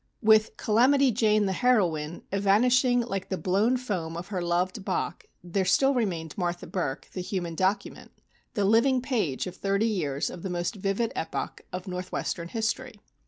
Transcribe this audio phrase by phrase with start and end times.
[0.23, 5.63] With "Calamity Jane," the heroine, evanishing like the blown foam of her loved Bock, there
[5.63, 8.09] still remained Martha Burk, the human document,
[8.55, 12.99] the living page of thirty years of the most vivid epoch of Northwestern history.